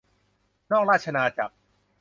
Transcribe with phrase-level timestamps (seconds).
[0.71, 1.55] นอกราชอาณาจักร